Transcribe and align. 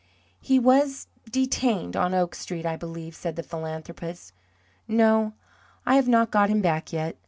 "He 0.39 0.57
was 0.57 1.05
detained 1.29 1.95
on 1.95 2.15
Oak 2.15 2.33
Street, 2.33 2.65
I 2.65 2.75
believe," 2.75 3.13
said 3.15 3.35
the 3.35 3.43
philanthropist. 3.43 4.33
"No, 4.87 5.33
I 5.85 5.93
have 5.93 6.07
not 6.07 6.31
got 6.31 6.49
him 6.49 6.59
back 6.59 6.91
yet. 6.91 7.17